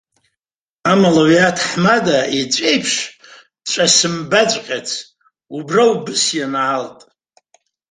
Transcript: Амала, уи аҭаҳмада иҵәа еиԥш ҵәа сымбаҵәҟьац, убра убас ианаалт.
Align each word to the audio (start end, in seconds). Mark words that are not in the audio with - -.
Амала, 0.91 1.21
уи 1.27 1.37
аҭаҳмада 1.47 2.17
иҵәа 2.39 2.65
еиԥш 2.71 2.93
ҵәа 3.69 3.85
сымбаҵәҟьац, 3.95 4.89
убра 5.57 5.83
убас 5.93 6.23
ианаалт. 6.37 6.99